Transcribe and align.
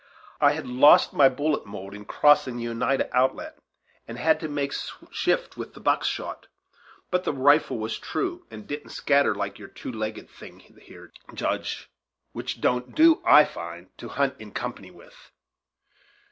"I 0.39 0.53
had 0.53 0.65
lost 0.65 1.13
my 1.13 1.29
bullet 1.29 1.63
mould 1.67 1.93
in 1.93 2.05
crossing 2.05 2.57
the 2.57 2.67
Oneida 2.69 3.07
outlet, 3.15 3.59
and 4.07 4.17
had 4.17 4.39
to 4.39 4.47
make 4.49 4.73
shift 5.11 5.57
with 5.57 5.75
the 5.75 5.79
buckshot; 5.79 6.47
but 7.11 7.23
the 7.23 7.31
rifle 7.31 7.77
was 7.77 7.99
true, 7.99 8.47
and 8.49 8.65
didn't 8.65 8.89
scatter 8.93 9.35
like 9.35 9.59
your 9.59 9.67
two 9.67 9.91
legged 9.91 10.27
thing 10.27 10.63
there, 10.89 11.11
Judge, 11.35 11.87
which 12.31 12.59
don't 12.61 12.95
do, 12.95 13.21
I 13.23 13.45
find, 13.45 13.95
to 13.99 14.07
hunt 14.09 14.33
in 14.41 14.53
company 14.53 14.89
with." 14.89 15.29